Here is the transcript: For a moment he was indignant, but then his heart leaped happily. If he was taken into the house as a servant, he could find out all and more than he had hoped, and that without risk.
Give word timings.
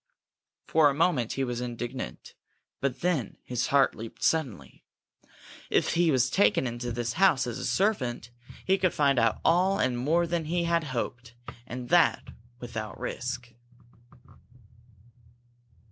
For 0.65 0.89
a 0.89 0.95
moment 0.95 1.33
he 1.33 1.43
was 1.43 1.61
indignant, 1.61 2.33
but 2.79 3.01
then 3.01 3.37
his 3.43 3.67
heart 3.67 3.93
leaped 3.93 4.31
happily. 4.31 4.83
If 5.69 5.93
he 5.93 6.09
was 6.09 6.31
taken 6.31 6.65
into 6.65 6.91
the 6.91 7.13
house 7.17 7.45
as 7.45 7.59
a 7.59 7.65
servant, 7.67 8.31
he 8.65 8.79
could 8.79 8.95
find 8.95 9.19
out 9.19 9.39
all 9.45 9.77
and 9.77 9.95
more 9.99 10.25
than 10.25 10.45
he 10.45 10.63
had 10.63 10.85
hoped, 10.85 11.35
and 11.67 11.89
that 11.89 12.29
without 12.59 12.99
risk. 12.99 13.53